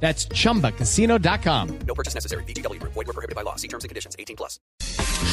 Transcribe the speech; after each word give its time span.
That's 0.00 0.28
chumbacasino.com. 0.28 1.68
No 1.86 1.94
purchase 1.94 2.14
necessary. 2.14 2.44
BGW. 2.44 2.78
Void 2.80 3.06
were 3.06 3.12
prohibited 3.12 3.34
by 3.34 3.42
law. 3.42 3.56
See 3.56 3.68
terms 3.68 3.84
and 3.84 3.88
conditions. 3.90 4.14
18 4.18 4.36
plus. 4.36 4.60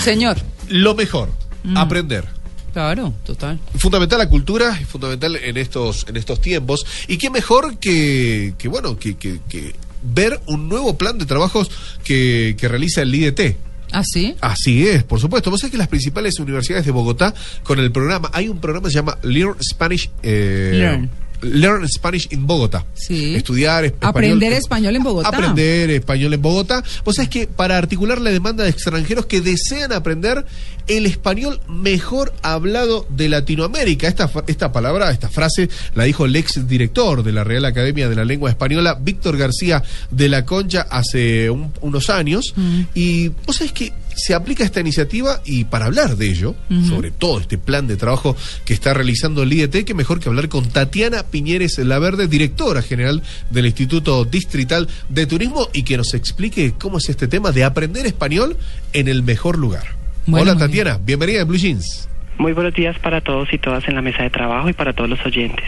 Señor. 0.04 0.38
Lo 0.70 0.96
mejor, 0.96 1.30
aprender. 1.76 2.26
Claro, 2.74 3.14
total. 3.24 3.60
Fundamental 3.78 4.18
la 4.18 4.28
cultura 4.30 4.80
y 4.82 4.84
fundamental 4.86 5.36
en 5.36 5.58
estos, 5.58 6.06
en 6.10 6.18
estos 6.18 6.42
tiempos. 6.42 6.86
Y 7.08 7.18
qué 7.18 7.30
mejor 7.30 7.78
que, 7.78 8.56
que 8.58 8.68
bueno, 8.68 8.98
que, 8.98 9.16
que- 9.16 9.40
que 9.48 9.76
ver 10.02 10.40
un 10.48 10.68
nuevo 10.70 10.98
plan 10.98 11.18
de 11.20 11.26
trabajos 11.26 11.70
que, 12.04 12.56
que 12.58 12.68
realiza 12.68 13.04
el 13.04 13.14
IDT. 13.14 13.58
¿Ah, 13.92 14.02
sí? 14.04 14.36
Así 14.42 14.88
es, 14.88 15.04
por 15.04 15.20
supuesto. 15.20 15.52
Vos 15.52 15.60
sabés 15.60 15.72
que 15.72 15.78
las 15.78 15.88
principales 15.88 16.40
universidades 16.40 16.84
de 16.86 16.92
Bogotá, 16.92 17.32
con 17.64 17.78
el 17.80 17.92
programa, 17.92 18.32
hay 18.34 18.50
un 18.50 18.60
programa 18.60 18.88
que 18.88 18.92
se 18.94 18.96
llama 19.00 19.20
Learn 19.22 19.56
Spanish. 19.62 20.10
eh, 20.24 20.72
Learn. 20.74 21.10
Learn 21.44 21.88
Spanish 21.88 22.28
in 22.32 22.48
Bogotá. 22.48 22.86
Sí. 22.94 23.36
Estudiar 23.36 23.86
es- 23.86 23.94
Aprender 24.02 24.54
español 24.54 24.96
en 24.96 25.04
Bogotá. 25.04 25.28
Aprender 25.30 25.90
español 25.92 26.34
en 26.34 26.42
Bogotá. 26.42 26.84
Vos 27.04 27.16
sabés 27.16 27.30
que 27.30 27.48
para 27.48 27.78
articular 27.78 28.20
la 28.22 28.30
demanda 28.32 28.64
de 28.64 28.70
extranjeros 28.70 29.26
que 29.26 29.42
desean 29.42 29.92
aprender 29.94 30.46
el 30.88 31.06
español 31.06 31.62
mejor 31.70 32.34
hablado 32.42 33.06
de 33.10 33.30
Latinoamérica. 33.30 34.08
Esta, 34.08 34.30
esta 34.48 34.72
palabra, 34.72 35.12
esta 35.12 35.30
frase 35.30 35.70
la 35.96 36.04
dijo 36.04 36.26
el 36.26 36.36
ex 36.36 36.68
director 36.68 37.24
de 37.24 37.32
la 37.32 37.44
Real 37.44 37.66
Academia 37.66 38.10
de 38.10 38.16
la 38.16 38.26
Lengua 38.26 38.50
Española, 38.50 38.98
Víctor 39.00 39.38
García 39.38 39.82
de 40.12 40.28
la 40.30 40.44
Concha, 40.46 40.82
hace 40.90 41.50
un- 41.50 41.72
unos 41.82 42.10
años. 42.10 42.54
Y 42.94 43.30
vos 43.46 43.56
sabés 43.58 43.72
que 43.74 43.94
se 44.16 44.36
aplica 44.36 44.64
esta 44.64 44.80
iniciativa 44.80 45.42
y 45.44 45.64
para 45.64 45.86
hablar 45.86 46.18
de 46.18 46.30
ello, 46.30 46.56
sobre 46.88 47.10
todo 47.12 47.40
este 47.40 47.58
plan 47.58 47.88
de 47.88 47.96
trabajo 47.98 48.36
que 48.66 48.74
está 48.74 48.94
realizando 48.94 49.42
el 49.42 49.52
IET, 49.54 49.86
que 49.86 49.94
mejor 49.96 50.20
que 50.20 50.30
hablar 50.30 50.50
con 50.50 50.70
Tatiana 50.70 51.24
Piñeres 51.34 51.80
Laverde, 51.80 52.28
directora 52.28 52.84
general 52.84 53.24
del 53.50 53.66
Instituto 53.66 54.24
Distrital 54.24 54.88
de 55.10 55.26
Turismo, 55.26 55.68
y 55.74 55.82
que 55.82 55.98
nos 55.98 56.14
explique 56.14 56.74
cómo 56.80 57.00
es 57.00 57.10
este 57.10 57.28
tema 57.28 57.52
de 57.52 57.64
aprender 57.64 58.06
español 58.06 58.56
en 58.94 59.08
el 59.08 59.24
mejor 59.24 59.58
lugar. 59.58 59.96
Bueno, 60.28 60.52
Hola 60.52 60.60
Tatiana, 60.60 61.00
bienvenida 61.04 61.42
a 61.42 61.46
Blue 61.46 61.58
Jeans. 61.58 62.08
Muy 62.38 62.54
buenos 62.54 62.74
días 62.76 62.98
para 63.00 63.20
todos 63.22 63.52
y 63.52 63.58
todas 63.58 63.88
en 63.88 63.96
la 63.96 64.04
mesa 64.04 64.22
de 64.22 64.30
trabajo 64.30 64.70
y 64.70 64.74
para 64.74 64.94
todos 64.94 65.10
los 65.10 65.26
oyentes. 65.26 65.66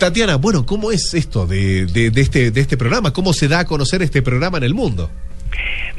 Tatiana, 0.00 0.34
bueno, 0.34 0.66
¿cómo 0.66 0.90
es 0.90 1.14
esto 1.14 1.46
de, 1.46 1.86
de- 1.86 2.10
de 2.10 2.20
este, 2.20 2.50
de 2.50 2.60
este 2.60 2.76
programa? 2.76 3.12
¿Cómo 3.12 3.32
se 3.32 3.46
da 3.46 3.60
a 3.60 3.64
conocer 3.66 4.02
este 4.02 4.20
programa 4.20 4.58
en 4.58 4.64
el 4.64 4.74
mundo? 4.74 5.10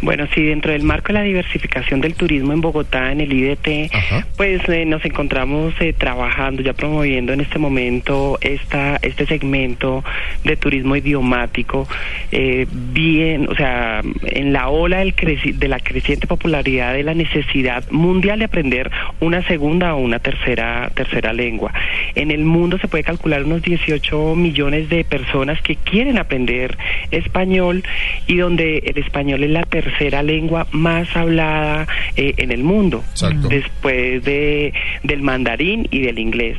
Bueno, 0.02 0.28
sí, 0.36 0.44
dentro 0.44 0.72
del 0.72 0.84
marco 0.84 1.08
de 1.08 1.14
la 1.14 1.22
diversificación 1.24 2.02
del 2.02 2.16
turismo 2.16 2.54
en 2.54 2.62
Bogotá, 2.62 3.12
en 3.12 3.22
el 3.22 3.32
IDT, 3.34 3.90
Ajá. 3.94 4.28
pues 4.38 4.62
eh, 4.70 4.86
nos 4.86 5.04
encontramos 5.06 5.74
eh, 5.80 5.94
trabajando, 5.94 6.62
ya 6.62 6.74
promoviendo 6.74 7.34
en 7.34 7.42
este 7.42 7.58
momento 7.60 8.38
esta, 8.42 8.98
este 9.02 9.26
segmento 9.26 10.04
de 10.44 10.58
turismo 10.58 10.96
idiomático, 10.96 11.88
eh, 12.32 12.68
bien, 12.70 13.48
o 13.50 13.56
sea, 13.56 14.02
en 14.24 14.54
la 14.54 14.68
ola 14.70 15.00
del 15.00 15.16
creci- 15.16 15.54
de 15.56 15.68
la 15.68 15.80
creciente 15.80 16.28
popularidad 16.28 16.94
de 16.94 17.04
la 17.04 17.14
necesidad 17.14 17.90
mundial 17.90 18.40
de 18.40 18.46
aprender 18.46 18.92
una 19.22 19.42
segunda 19.48 19.96
o 19.96 20.00
una 20.00 20.20
tercera, 20.20 20.92
tercera 20.94 21.32
lengua. 21.34 21.74
En 22.16 22.32
el 22.32 22.44
mundo 22.44 22.78
se 22.80 22.88
puede 22.88 23.04
calcular 23.04 23.44
unos 23.44 23.62
18 23.62 24.36
millones 24.36 24.90
de 24.90 25.04
personas 25.06 25.62
que 25.62 25.76
quieren 25.78 26.18
aprender 26.18 26.78
español 27.12 27.84
y 28.28 28.38
donde 28.38 28.80
el 28.80 28.98
español 28.98 29.44
es 29.46 29.52
la 29.52 29.64
tercera 29.64 30.22
lengua 30.24 30.68
más 30.72 31.16
hablada 31.16 31.88
eh, 32.16 32.34
en 32.38 32.52
el 32.52 32.64
mundo, 32.64 33.04
Exacto. 33.12 33.48
después 33.48 34.24
de, 34.24 34.74
del 35.04 35.22
mandarín 35.22 35.88
y 35.92 36.02
del 36.02 36.20
inglés. 36.20 36.58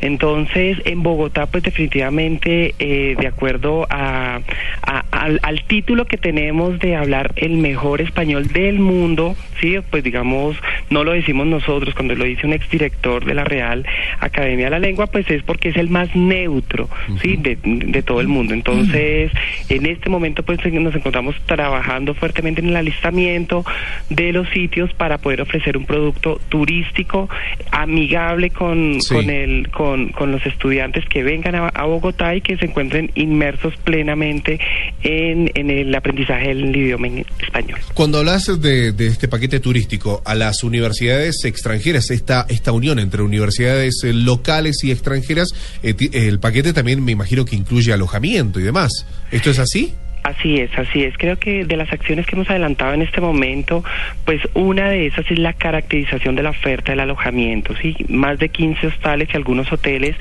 Entonces, 0.00 0.78
en 0.84 1.02
Bogotá, 1.02 1.46
pues 1.46 1.62
definitivamente, 1.64 2.74
eh, 2.78 3.16
de 3.18 3.26
acuerdo 3.26 3.86
a, 3.90 4.40
a- 4.82 5.04
al, 5.10 5.40
al 5.42 5.62
título 5.64 6.06
que 6.06 6.16
tenemos 6.16 6.78
de 6.78 6.96
hablar 6.96 7.32
el 7.36 7.56
mejor 7.58 8.00
español 8.00 8.48
del 8.48 8.78
mundo, 8.78 9.36
sí, 9.60 9.76
pues 9.90 10.04
digamos, 10.04 10.56
no 10.90 11.04
lo 11.04 11.12
decimos 11.12 11.46
nosotros, 11.46 11.94
cuando 11.94 12.14
lo 12.14 12.24
dice 12.24 12.46
un 12.46 12.52
exdirector 12.52 13.24
de 13.24 13.34
la 13.34 13.44
Real 13.44 13.84
Academia 14.20 14.66
de 14.66 14.70
la 14.70 14.78
Lengua, 14.78 15.06
pues 15.08 15.28
es 15.30 15.42
porque 15.42 15.70
es 15.70 15.76
el 15.76 15.88
más 15.90 16.14
neutro, 16.14 16.88
sí, 17.20 17.36
de, 17.36 17.58
de 17.62 18.02
todo 18.02 18.20
el 18.20 18.28
mundo. 18.28 18.54
Entonces, 18.54 19.32
en 19.68 19.86
este 19.86 20.08
momento, 20.08 20.42
pues 20.42 20.58
nos 20.68 20.94
encontramos 20.94 21.34
trabajando 21.46 22.14
fuertemente 22.28 22.60
en 22.60 22.68
el 22.68 22.76
alistamiento 22.76 23.64
de 24.10 24.32
los 24.32 24.48
sitios 24.50 24.92
para 24.94 25.16
poder 25.18 25.40
ofrecer 25.40 25.76
un 25.76 25.86
producto 25.86 26.40
turístico 26.50 27.28
amigable 27.70 28.50
con, 28.50 29.00
Sí. 29.00 29.14
con 29.14 29.30
el 29.30 29.70
con, 29.70 30.08
con 30.10 30.30
los 30.32 30.44
estudiantes 30.44 31.04
que 31.08 31.22
vengan 31.22 31.54
a, 31.54 31.68
a 31.68 31.84
Bogotá 31.84 32.34
y 32.34 32.40
que 32.42 32.56
se 32.58 32.66
encuentren 32.66 33.10
inmersos 33.14 33.74
plenamente 33.84 34.58
en, 35.02 35.50
en 35.54 35.70
el 35.70 35.94
aprendizaje 35.94 36.48
del 36.48 36.74
idioma 36.76 37.06
en 37.06 37.24
español. 37.40 37.78
Cuando 37.94 38.18
hablas 38.18 38.46
de, 38.60 38.92
de 38.92 39.06
este 39.06 39.28
paquete 39.28 39.60
turístico 39.60 40.22
a 40.24 40.34
las 40.34 40.62
universidades 40.64 41.44
extranjeras, 41.44 42.10
esta, 42.10 42.46
esta 42.48 42.72
unión 42.72 42.98
entre 42.98 43.22
universidades 43.22 44.02
eh, 44.04 44.12
locales 44.12 44.82
y 44.84 44.90
extranjeras, 44.90 45.48
eh, 45.82 45.94
el 46.12 46.38
paquete 46.40 46.72
también 46.72 47.02
me 47.04 47.12
imagino 47.12 47.44
que 47.44 47.56
incluye 47.56 47.92
alojamiento 47.92 48.60
y 48.60 48.64
demás. 48.64 49.06
¿Esto 49.30 49.50
es 49.50 49.58
así? 49.58 49.94
Así 50.28 50.60
es, 50.60 50.70
así 50.78 51.04
es. 51.04 51.16
Creo 51.16 51.38
que 51.38 51.64
de 51.64 51.76
las 51.78 51.90
acciones 51.90 52.26
que 52.26 52.34
hemos 52.34 52.50
adelantado 52.50 52.92
en 52.92 53.00
este 53.00 53.22
momento, 53.22 53.82
pues 54.26 54.42
una 54.52 54.90
de 54.90 55.06
esas 55.06 55.30
es 55.30 55.38
la 55.38 55.54
caracterización 55.54 56.36
de 56.36 56.42
la 56.42 56.50
oferta 56.50 56.92
del 56.92 57.00
alojamiento. 57.00 57.74
¿sí? 57.80 57.96
Más 58.08 58.38
de 58.38 58.50
15 58.50 58.88
hostales 58.88 59.30
y 59.32 59.36
algunos 59.38 59.72
hoteles, 59.72 60.16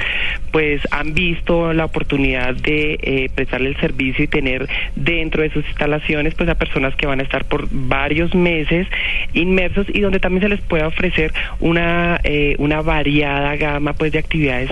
pues 0.53 0.81
han 0.91 1.13
visto 1.13 1.73
la 1.73 1.84
oportunidad 1.84 2.56
de 2.56 2.97
eh, 3.01 3.29
prestarle 3.35 3.67
el 3.67 3.78
servicio 3.81 4.23
y 4.23 4.28
tener 4.28 4.69
dentro 4.96 5.41
de 5.41 5.50
sus 5.50 5.66
instalaciones, 5.66 6.35
pues 6.35 6.47
a 6.47 6.56
personas 6.56 6.96
que 6.96 7.06
van 7.06 7.19
a 7.19 7.23
estar 7.23 7.44
por 7.44 7.67
varios 7.69 8.34
meses 8.34 8.88
inmersos 9.34 9.88
y 9.90 10.00
donde 10.00 10.22
también 10.22 10.44
se 10.44 10.50
les 10.50 10.62
pueda 10.62 10.88
ofrecer 10.88 11.34
una 11.59 12.22
eh, 12.23 12.56
una 12.59 12.81
variada 12.81 13.57
gama, 13.57 13.91
pues 13.91 14.13
de 14.13 14.19
actividades 14.19 14.72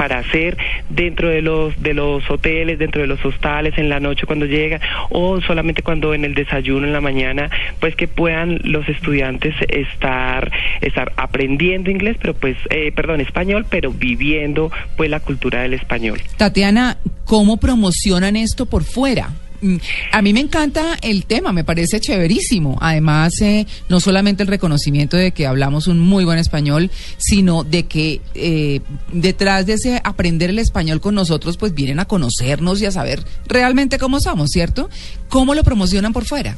para 0.00 0.20
hacer 0.20 0.56
dentro 0.88 1.28
de 1.28 1.42
los 1.42 1.82
de 1.82 1.92
los 1.92 2.22
hoteles, 2.30 2.78
dentro 2.78 3.02
de 3.02 3.06
los 3.06 3.22
hostales 3.22 3.76
en 3.76 3.90
la 3.90 4.00
noche 4.00 4.24
cuando 4.24 4.46
llegan 4.46 4.80
o 5.10 5.42
solamente 5.42 5.82
cuando 5.82 6.14
en 6.14 6.24
el 6.24 6.32
desayuno 6.32 6.86
en 6.86 6.94
la 6.94 7.02
mañana, 7.02 7.50
pues 7.80 7.94
que 7.96 8.08
puedan 8.08 8.60
los 8.64 8.88
estudiantes 8.88 9.54
estar 9.68 10.50
estar 10.80 11.12
aprendiendo 11.16 11.90
inglés, 11.90 12.16
pero 12.18 12.32
pues 12.32 12.56
eh, 12.70 12.92
perdón, 12.92 13.20
español, 13.20 13.66
pero 13.68 13.92
viviendo 13.92 14.72
pues 14.96 15.10
la 15.10 15.20
cultura 15.20 15.60
del 15.60 15.74
español. 15.74 16.18
Tatiana, 16.38 16.96
¿cómo 17.26 17.58
promocionan 17.58 18.36
esto 18.36 18.64
por 18.64 18.84
fuera? 18.84 19.28
Mm, 19.62 19.76
A 20.12 20.22
mí 20.22 20.32
me 20.32 20.40
encanta 20.40 20.96
el 21.02 21.24
tema, 21.26 21.52
me 21.52 21.64
parece 21.64 22.00
chéverísimo. 22.00 22.78
Además, 22.80 23.32
eh, 23.40 23.66
no 23.88 24.00
solamente 24.00 24.42
el 24.42 24.48
reconocimiento 24.48 25.16
de 25.16 25.32
que 25.32 25.46
hablamos 25.46 25.86
un 25.86 25.98
muy 26.00 26.24
buen 26.24 26.38
español, 26.38 26.90
sino 27.18 27.64
de 27.64 27.84
que 27.84 28.20
eh, 28.34 28.80
detrás 29.12 29.66
de 29.66 29.74
ese 29.74 30.00
aprender 30.02 30.50
el 30.50 30.58
español 30.58 31.00
con 31.00 31.14
nosotros, 31.14 31.56
pues 31.56 31.74
vienen 31.74 32.00
a 32.00 32.06
conocernos 32.06 32.80
y 32.80 32.86
a 32.86 32.90
saber 32.92 33.22
realmente 33.46 33.98
cómo 33.98 34.20
somos, 34.20 34.50
¿cierto? 34.50 34.88
¿Cómo 35.28 35.54
lo 35.54 35.62
promocionan 35.62 36.12
por 36.12 36.24
fuera? 36.24 36.56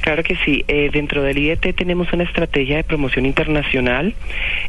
Claro 0.00 0.22
que 0.22 0.36
sí. 0.44 0.64
Eh, 0.68 0.90
dentro 0.92 1.22
del 1.22 1.38
IET 1.38 1.74
tenemos 1.74 2.12
una 2.12 2.24
estrategia 2.24 2.76
de 2.76 2.84
promoción 2.84 3.26
internacional 3.26 4.14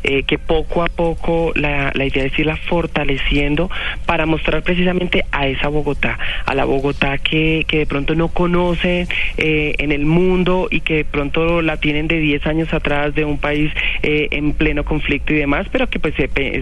eh, 0.03 0.23
que 0.23 0.37
poco 0.37 0.83
a 0.83 0.87
poco 0.87 1.51
la, 1.55 1.91
idea 1.95 2.25
es 2.25 2.37
irla 2.37 2.57
fortaleciendo 2.57 3.69
para 4.05 4.25
mostrar 4.25 4.63
precisamente 4.63 5.23
a 5.31 5.47
esa 5.47 5.69
Bogotá, 5.69 6.19
a 6.45 6.53
la 6.53 6.65
Bogotá 6.65 7.17
que, 7.17 7.65
que 7.67 7.79
de 7.79 7.85
pronto 7.85 8.15
no 8.15 8.27
conoce 8.27 9.07
eh, 9.37 9.75
en 9.77 9.91
el 9.91 10.05
mundo 10.05 10.67
y 10.69 10.81
que 10.81 10.95
de 10.97 11.05
pronto 11.05 11.61
la 11.61 11.77
tienen 11.77 12.07
de 12.07 12.19
10 12.19 12.45
años 12.47 12.73
atrás 12.73 13.15
de 13.15 13.25
un 13.25 13.37
país 13.37 13.71
eh, 14.01 14.27
en 14.31 14.53
pleno 14.53 14.83
conflicto 14.83 15.33
y 15.33 15.37
demás, 15.37 15.67
pero 15.71 15.87
que 15.87 15.99
pues 15.99 16.13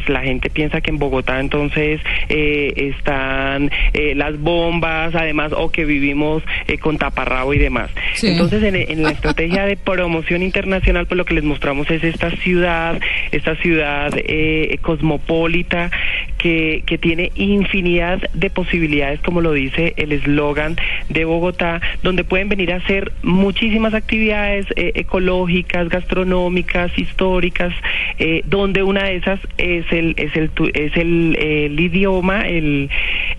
la 0.07 0.21
gente 0.21 0.50
piensa 0.50 0.81
que 0.81 0.92
en 0.92 0.98
Bogotá 0.98 1.39
entonces 1.39 2.01
eh, 2.30 2.74
están 2.75 3.71
eh, 3.94 4.13
las 4.15 4.39
bombas, 4.39 5.13
además, 5.15 5.51
o 5.56 5.71
que 5.71 5.86
vivimos 5.86 6.44
con 6.80 6.98
taparrabo 6.98 7.54
y 7.54 7.60
demás. 7.60 7.92
Entonces, 8.31 8.63
en, 8.63 8.75
en 8.75 9.04
la 9.04 9.12
estrategia 9.18 9.66
de 9.66 9.78
promoción 9.78 10.42
internacional, 10.42 11.06
pues 11.06 11.18
lo 11.18 11.25
que 11.25 11.33
les 11.33 11.44
mostramos 11.44 11.89
es 11.92 12.04
esta 12.04 12.31
ciudad, 12.31 13.00
esta 13.31 13.56
ciudad 13.56 14.12
eh, 14.16 14.78
cosmopolita 14.81 15.92
que, 16.38 16.83
que 16.86 16.98
tiene 16.98 17.31
infinidad 17.36 18.19
de 18.33 18.50
posibilidades, 18.50 19.22
como 19.22 19.42
lo 19.42 19.54
dice 19.54 19.94
el 19.98 20.12
eslogan 20.12 20.75
de 21.10 21.25
Bogotá, 21.25 21.81
donde 22.04 22.24
pueden 22.24 22.50
venir 22.50 22.74
a 22.74 22.78
hacer 22.78 23.12
muchísimas 23.22 23.94
actividades 23.94 24.66
eh, 24.75 24.92
ecológicas, 24.95 25.89
gastronómicas, 25.89 26.98
históricas, 26.98 27.74
eh, 28.18 28.44
donde 28.45 28.84
una 28.84 29.04
de 29.04 29.18
esas 29.18 29.39
es 29.57 29.86
el 29.92 30.16
es 30.18 30.36
el 30.36 30.51
es 30.74 30.98
el, 30.98 31.36
el 31.39 31.80
idioma, 31.80 32.48
el, 32.48 32.89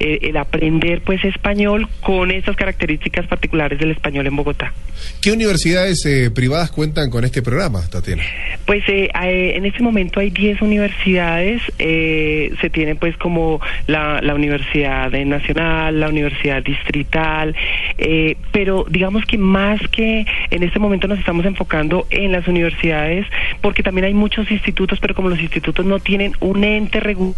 eh, 0.02 0.19
el 0.22 0.37
aprender 0.37 1.00
pues 1.02 1.25
español 1.25 1.88
con 2.00 2.32
esas 2.32 2.56
características 2.56 3.26
particulares 3.28 3.78
del 3.78 3.93
español 3.93 4.26
en 4.26 4.34
Bogotá. 4.34 4.72
¿Qué 5.20 5.31
universidades 5.31 6.04
eh, 6.06 6.31
privadas 6.31 6.72
cuentan 6.72 7.08
con 7.08 7.25
este 7.25 7.40
programa, 7.40 7.81
Tatiana? 7.88 8.25
Pues 8.66 8.82
eh, 8.88 9.10
en 9.14 9.64
este 9.64 9.82
momento 9.82 10.19
hay 10.19 10.31
10 10.31 10.60
universidades, 10.62 11.62
eh, 11.78 12.52
se 12.60 12.70
tiene 12.70 12.96
pues 12.96 13.16
como 13.16 13.60
la, 13.87 14.20
la 14.20 14.34
Universidad 14.34 15.10
Nacional, 15.10 16.00
la 16.00 16.08
Universidad 16.08 16.62
Distrital, 16.62 17.54
eh, 17.99 18.37
pero 18.50 18.84
digamos 18.88 19.25
que 19.25 19.38
más 19.38 19.81
que 19.90 20.26
en 20.50 20.62
este 20.62 20.78
momento 20.78 21.06
nos 21.06 21.19
estamos 21.19 21.46
enfocando 21.46 22.06
en 22.10 22.32
las 22.32 22.49
universidades, 22.49 23.26
porque 23.60 23.82
también 23.82 24.06
hay 24.06 24.14
muchos 24.14 24.50
institutos, 24.50 24.99
pero 25.00 25.14
como 25.14 25.28
los 25.28 25.40
institutos 25.40 25.87
no 25.87 26.00
tienen 26.00 26.32
un 26.40 26.64
ente 26.64 26.99
regulador, 27.00 27.37